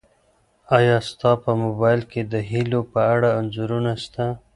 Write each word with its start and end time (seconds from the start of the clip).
ایا 0.77 0.97
ستا 1.09 1.31
په 1.43 1.51
موبایل 1.63 2.01
کي 2.11 2.21
د 2.23 2.33
هیلو 2.51 2.81
په 2.93 2.99
اړه 3.13 3.29
انځورونه 3.39 3.91
سته؟ 4.03 4.25